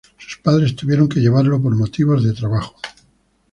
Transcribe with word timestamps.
Sus 0.17 0.39
padres 0.39 0.75
tuvieron 0.75 1.07
que 1.07 1.19
llevarlo 1.19 1.61
por 1.61 1.75
motivos 1.75 2.23
de 2.23 2.33
trabajo. 2.33 2.75